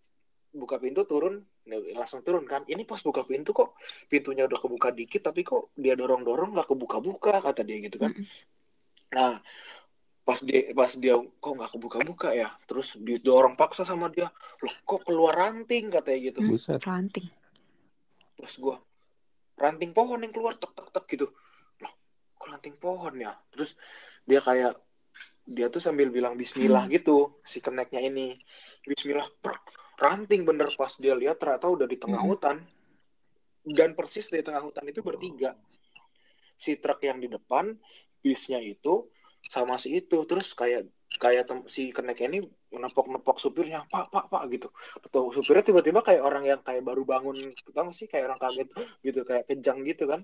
[0.55, 2.69] buka pintu turun ya langsung turun kan.
[2.69, 3.81] Ini pas buka pintu kok
[4.13, 8.13] pintunya udah kebuka dikit tapi kok dia dorong dorong nggak kebuka-buka kata dia gitu kan.
[9.17, 9.41] Nah
[10.21, 12.53] pas dia pas dia kok nggak kebuka-buka ya?
[12.65, 14.29] Terus didorong paksa sama dia
[14.61, 15.89] loh kok keluar ranting?
[15.89, 16.39] katanya gitu.
[16.41, 16.81] Hmm, Buset.
[16.83, 17.27] ranting.
[18.35, 18.81] terus gua
[19.55, 21.27] ranting pohon yang keluar tek tek tek gitu.
[21.79, 21.93] Loh
[22.35, 23.37] kok ranting pohon ya?
[23.51, 23.77] Terus
[24.25, 24.81] dia kayak
[25.45, 26.93] dia tuh sambil bilang Bismillah Hmm.
[26.93, 28.39] gitu si keneknya ini.
[28.81, 29.61] Bismillah prek,
[29.99, 30.73] ranting bener.
[30.73, 32.33] Pas dia lihat ternyata udah di tengah Mm-mm.
[32.33, 32.57] hutan.
[33.61, 35.53] Dan persis di tengah hutan itu bertiga.
[36.57, 37.77] Si truk yang di depan
[38.19, 39.05] bisnya itu
[39.55, 40.17] sama si itu.
[40.29, 40.83] Terus kayak
[41.23, 42.39] kayak tem- si keneknya ini
[42.71, 44.69] nepok-nepok supirnya pak pak pak gitu.
[45.05, 47.37] Atau supirnya tiba-tiba kayak orang yang kayak baru bangun
[47.75, 48.07] gak sih?
[48.07, 48.69] Kayak orang kaget
[49.07, 50.21] gitu kayak kejang gitu kan.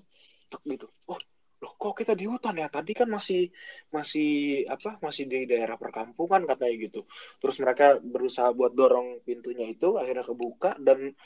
[0.62, 0.86] Gitu.
[1.10, 1.18] Oh
[1.56, 2.68] loh kok kita di hutan ya?
[2.68, 3.48] Tadi kan masih
[3.88, 4.28] masih
[4.68, 7.00] apa masih di daerah perkampungan katanya gitu.
[7.40, 11.16] Terus mereka berusaha buat dorong pintunya itu akhirnya kebuka dan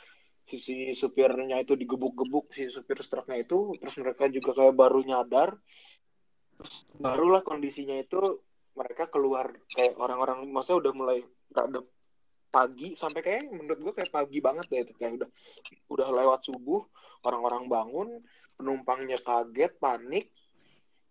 [0.47, 3.75] si, supirnya itu digebuk-gebuk si supir truknya itu.
[3.81, 5.59] Terus mereka juga kayak baru nyadar
[7.01, 8.41] barulah kondisinya itu
[8.77, 11.19] mereka keluar kayak orang-orang maksudnya udah mulai
[11.51, 11.81] rada
[12.51, 15.29] pagi sampai kayak menurut gue kayak pagi banget deh itu kayak udah
[15.95, 16.83] udah lewat subuh
[17.23, 18.09] orang-orang bangun
[18.59, 20.29] penumpangnya kaget panik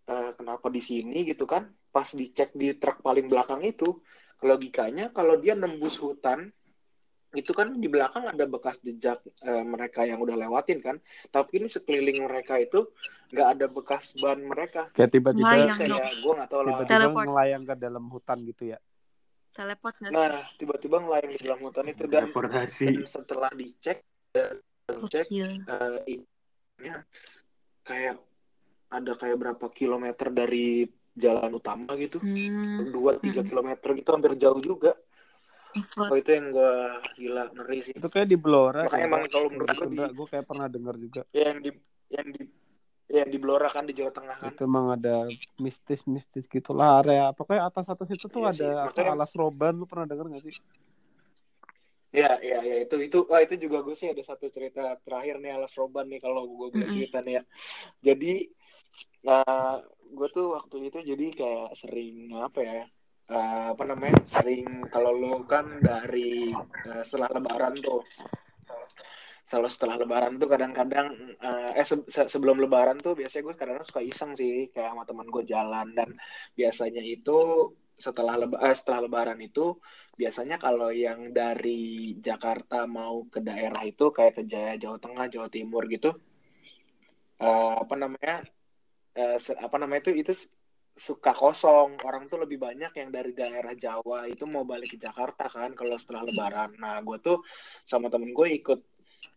[0.06, 1.66] eh, kenapa di sini gitu kan.
[1.90, 3.98] Pas dicek di truk paling belakang itu
[4.46, 6.54] logikanya kalau dia nembus hutan
[7.32, 10.98] itu kan di belakang ada bekas jejak eh, mereka yang udah lewatin kan
[11.30, 12.90] tapi ini sekeliling mereka itu
[13.30, 16.06] nggak ada bekas ban mereka Kayak tiba-tiba Melayang kayak dong.
[16.20, 17.26] gue nggak tahu lah tiba-tiba Teleport.
[17.28, 18.78] ngelayang ke dalam hutan gitu ya.
[19.50, 22.66] Teleport nah tiba-tiba ngelayang di dalam hutan itu dan, dan
[23.06, 23.98] setelah dicek
[24.90, 25.50] dicek Gokil.
[25.62, 26.90] eh, ini
[27.84, 28.18] kayak
[28.90, 32.90] ada kayak berapa kilometer dari jalan utama gitu Hmm.
[32.90, 33.50] dua tiga Mm-mm.
[33.50, 34.98] kilometer gitu hampir jauh juga.
[36.02, 36.74] Oh itu yang gue
[37.14, 38.90] gila ngeri sih Itu kayak di Blora.
[38.90, 40.16] Makanya emang kalau menurut Gitu, gua di-.
[40.18, 41.22] Gue kayak pernah dengar juga.
[41.30, 41.72] Ya, yang di
[42.10, 42.42] yang di
[43.10, 47.30] yang di Blora kan di Jawa Tengah kan Itu emang ada mistis-mistis gitulah area.
[47.34, 49.74] Pokoknya atas-atas itu tuh Iya ada makanya- alas roban.
[49.78, 50.56] Lu pernah denger gak sih?
[52.10, 55.54] ya ya ya itu itu wah itu juga gue sih ada satu cerita terakhir nih
[55.54, 57.44] alas roban nih kalau gue boleh cerita nih ya
[58.02, 58.34] jadi
[59.30, 59.76] eh
[60.10, 62.82] gue tuh waktu itu jadi kayak sering apa ya
[63.36, 66.32] eh, apa namanya sering kalau lu kan dari
[66.90, 68.02] eh, setelah lebaran tuh
[69.50, 71.08] kalau setelah lebaran tuh kadang-kadang
[71.42, 75.04] eh eh, se- se- sebelum lebaran tuh biasanya gue kadang-kadang suka iseng sih kayak sama
[75.10, 76.10] teman gue jalan dan
[76.60, 77.38] biasanya itu
[78.06, 79.66] setelah leba eh, setelah lebaran itu
[80.20, 85.48] biasanya kalau yang dari Jakarta mau ke daerah itu kayak ke Jaya Jawa Tengah Jawa
[85.56, 86.10] Timur gitu
[87.40, 88.34] eh, apa namanya
[89.46, 90.32] se- apa namanya itu itu
[91.00, 91.96] suka kosong.
[92.04, 95.96] Orang tuh lebih banyak yang dari daerah Jawa itu mau balik ke Jakarta kan kalau
[95.96, 96.76] setelah lebaran.
[96.78, 97.40] Nah gue tuh
[97.88, 98.80] sama temen gue ikut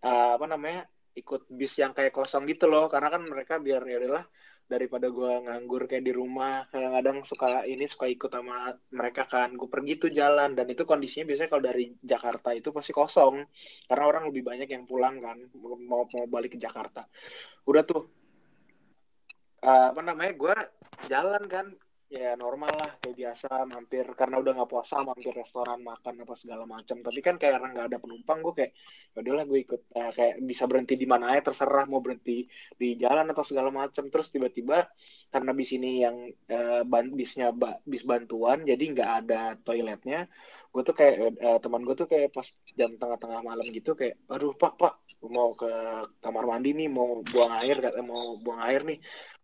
[0.03, 2.91] eh, apa namanya ikut bis yang kayak kosong gitu loh.
[2.91, 4.27] Karena kan mereka biar ya udahlah
[4.63, 9.55] daripada gue nganggur kayak di rumah kadang-kadang suka ini suka ikut sama mereka kan.
[9.55, 13.47] Gue pergi tuh jalan dan itu kondisinya biasanya kalau dari Jakarta itu pasti kosong.
[13.87, 15.79] Karena orang lebih banyak yang pulang kan mau
[16.11, 17.07] mau balik ke Jakarta.
[17.71, 18.22] Udah tuh
[19.69, 20.55] eh, apa namanya gue
[21.11, 21.67] jalan kan.
[22.13, 26.69] Ya normal lah kayak biasa mampir karena udah nggak puasa mampir restoran makan apa segala
[26.69, 28.73] macam tapi kan kayak nggak ada penumpang gue kayak
[29.17, 29.81] ya udahlah gue ikut.
[29.97, 32.45] Eh, kayak bisa berhenti di mana aja terserah mau berhenti
[32.77, 34.93] di jalan atau segala macam terus tiba-tiba
[35.33, 36.17] karena bis ini yang
[36.85, 37.49] ban- bisnya
[37.89, 40.29] bis bantuan jadi nggak ada toiletnya
[40.73, 44.53] gue tuh kayak eh, teman gue tuh kayak pas jam tengah-tengah malam gitu kayak aduh
[44.57, 44.93] pak pak
[45.29, 45.69] mau ke
[46.25, 48.99] kamar mandi nih mau buang air kata- mau buang air nih.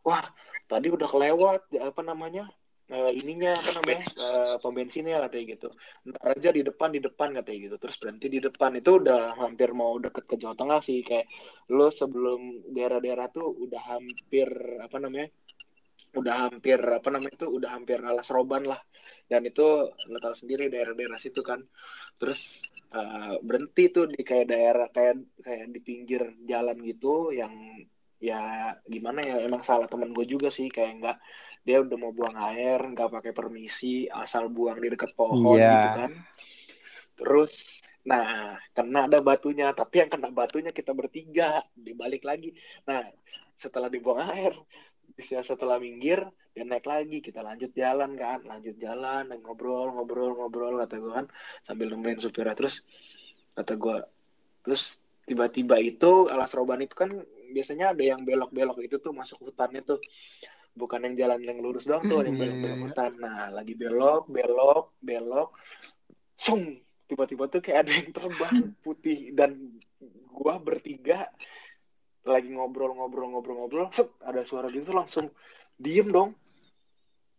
[0.06, 0.24] Wah
[0.70, 2.48] tadi udah kelewat ya, apa namanya
[2.88, 5.68] eh, ininya apa namanya eh, pom bensinnya katanya gitu.
[6.08, 7.76] Ntar aja di depan di depan katanya gitu.
[7.82, 8.70] Terus berhenti di depan.
[8.80, 11.04] Itu udah hampir mau deket ke Jawa Tengah sih.
[11.04, 11.28] Kayak
[11.76, 12.40] lo sebelum
[12.72, 14.48] daerah-daerah tuh udah hampir
[14.80, 15.28] apa namanya
[16.20, 18.80] udah hampir apa namanya itu udah hampir alas roban lah.
[19.28, 21.60] Dan itu lo tahu sendiri daerah-daerah situ kan.
[22.18, 22.40] Terus
[22.94, 27.52] eh, berhenti tuh di kayak daerah kayak kayak di pinggir jalan gitu yang
[28.18, 30.66] ya gimana ya emang salah temen gue juga sih.
[30.68, 31.16] Kayak nggak
[31.62, 35.72] dia udah mau buang air nggak pakai permisi asal buang di dekat pohon Iya.
[35.74, 36.12] gitu kan.
[37.18, 37.52] Terus
[38.08, 42.56] Nah, kena ada batunya, tapi yang kena batunya kita bertiga, dibalik lagi.
[42.88, 43.04] Nah,
[43.60, 44.56] setelah dibuang air,
[45.18, 46.22] bisa setelah minggir,
[46.54, 51.12] dia naik lagi, kita lanjut jalan kan, lanjut jalan, dan ngobrol, ngobrol, ngobrol, kata gue
[51.12, 51.26] kan,
[51.66, 52.54] sambil nemenin supirnya.
[52.54, 52.86] Terus,
[53.58, 53.98] kata gue,
[54.62, 57.10] terus tiba-tiba itu, alas roban itu kan,
[57.50, 59.98] biasanya ada yang belok-belok itu tuh, masuk hutannya tuh.
[60.78, 62.44] Bukan yang jalan yang lurus doang tuh, ada yang Mhm.
[62.46, 63.12] belok-belok hutan.
[63.18, 65.50] Nah, lagi belok, belok, belok,
[66.38, 66.78] sung
[67.10, 69.58] tiba-tiba tuh kayak ada yang terbang putih dan
[70.30, 71.32] gua bertiga
[72.28, 75.32] lagi ngobrol-ngobrol-ngobrol-ngobrol set, ada suara gitu langsung
[75.80, 76.36] diem dong.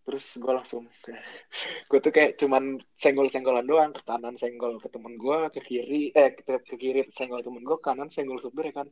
[0.10, 0.90] Terus gua langsung
[1.90, 6.34] gua tuh kayak cuman senggol-senggolan doang ke kanan senggol ke temen gua ke kiri eh
[6.34, 8.88] ke, ke kiri senggol temen gua kanan senggol supir ya kan.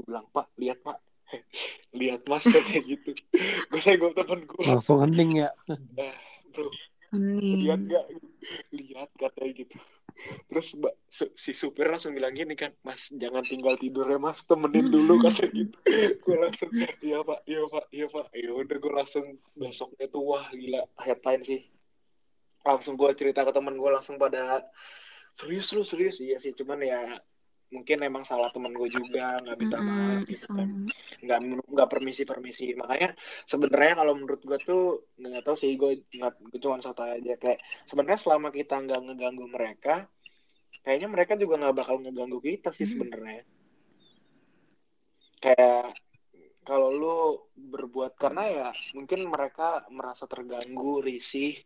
[0.00, 0.98] Gua bilang pak lihat pak.
[1.98, 3.12] Lihat mas kayak gitu.
[3.68, 4.76] Gua senggol temen gua.
[4.76, 5.50] Langsung hening ya.
[6.54, 6.70] bro
[7.14, 7.70] Ini.
[7.70, 8.04] lihat nggak?
[8.74, 9.76] Lihat katanya gitu
[10.48, 10.72] terus
[11.36, 14.40] si supir langsung bilang gini kan mas jangan tinggal tidur ya mas.
[14.46, 15.76] Temenin dulu kata gitu
[16.24, 16.70] gue langsung
[17.04, 17.40] iya pak.
[17.44, 17.84] Iya pak.
[17.92, 18.26] Iya pak.
[18.32, 21.60] Ya udah gue langsung besoknya tuh wah gila headline sih.
[22.64, 24.64] Langsung gue cerita ke temen gue langsung pada
[25.36, 26.22] serius lu serius?
[26.22, 27.00] Iya sih cuman ya
[27.74, 30.68] mungkin emang salah temen gue juga nggak minta maaf Mm-mm, gitu kan.
[31.18, 33.18] Nggak nggak permisi permisi makanya
[33.50, 34.82] sebenarnya kalau menurut gue tuh
[35.18, 37.34] nggak tahu sih gue nggak gue cuma satu aja.
[37.34, 37.58] Kayak
[37.90, 40.06] sebenarnya selama kita nggak ngeganggu mereka
[40.86, 43.42] kayaknya mereka juga nggak bakal ngeganggu kita sih sebenarnya.
[45.42, 45.98] Kayak
[46.64, 47.18] kalau lu
[47.52, 51.60] berbuat karena ya mungkin mereka merasa terganggu risih.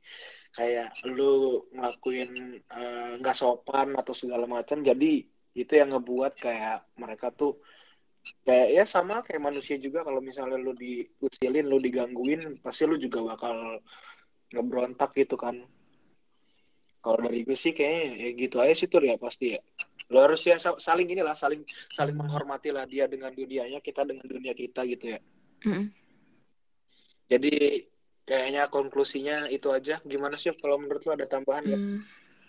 [0.48, 2.30] Kayak lu ngelakuin
[2.66, 5.22] eh, nggak sopan atau segala macam jadi
[5.58, 7.58] itu yang ngebuat kayak mereka tuh
[8.46, 13.34] kayak ya sama kayak manusia juga kalau misalnya lu diusilin lu digangguin pasti lu juga
[13.34, 13.82] bakal
[14.54, 15.58] ngebrontak gitu kan
[16.98, 19.60] kalau dari gue sih kayaknya ya gitu aja sih tuh ya pasti ya
[20.08, 24.24] lu harus ya sa- saling inilah saling saling menghormati lah dia dengan dunianya kita dengan
[24.24, 25.20] dunia kita gitu ya
[25.68, 25.84] Mm-mm.
[27.28, 27.84] jadi
[28.24, 32.00] kayaknya konklusinya itu aja gimana sih kalau menurut lu ada tambahan nggak Hmm.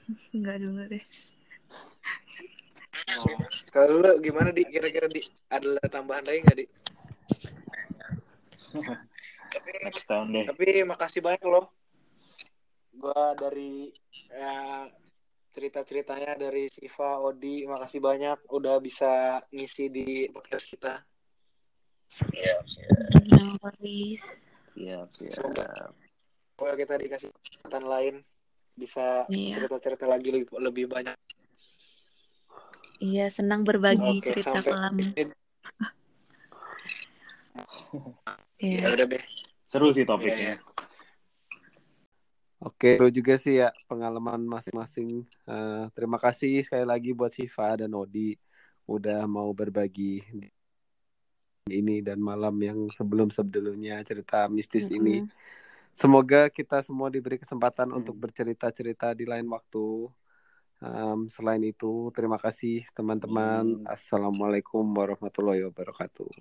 [0.35, 1.03] Enggak dulu deh.
[3.07, 3.37] Oh.
[3.69, 6.65] kalau lu gimana di kira-kira di ada tambahan lagi nggak di
[9.89, 10.45] Next time deh.
[10.45, 11.73] Tapi makasih banyak loh.
[12.93, 13.89] Gua dari
[14.29, 14.85] ya,
[15.49, 20.93] cerita-ceritanya dari Siva, Odi, makasih banyak udah bisa ngisi di podcast kita.
[23.33, 24.21] No worries.
[24.77, 25.91] Siap, Semoga siap.
[26.53, 28.15] semoga kita dikasih kesempatan lain
[28.77, 29.65] bisa Iya.
[29.65, 31.17] cerita-cerita lagi lebih, lebih banyak.
[32.99, 34.93] Iya, senang berbagi Oke, cerita sampai kelam.
[34.99, 35.33] di sini.
[38.59, 38.79] Iya.
[38.83, 39.23] Ya udah deh.
[39.63, 40.35] Seru sih topiknya.
[40.35, 40.55] iya.
[42.59, 45.23] Oke, seru juga sih ya pengalaman masing-masing.
[45.47, 48.35] Eh, terima kasih sekali lagi buat Siva dan Odi
[48.83, 50.19] udah mau berbagi
[51.69, 55.23] ini dan malam yang sebelum-sebelumnya cerita mistis ini.
[55.23, 55.31] Mm-mm.
[55.93, 58.01] Semoga kita semua diberi kesempatan Hmm.
[58.03, 60.09] untuk bercerita-cerita di lain waktu.
[60.79, 63.83] Em, selain itu, terima kasih teman-teman.
[63.83, 63.83] Hmm.
[63.83, 66.31] Assalamualaikum warahmatullahi wabarakatuh.